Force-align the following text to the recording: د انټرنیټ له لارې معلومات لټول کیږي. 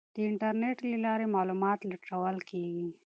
د 0.13 0.15
انټرنیټ 0.29 0.77
له 0.91 0.97
لارې 1.05 1.25
معلومات 1.35 1.79
لټول 1.91 2.37
کیږي. 2.49 2.87